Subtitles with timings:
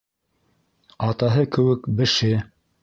[1.11, 2.35] Атаһы кеүек беше.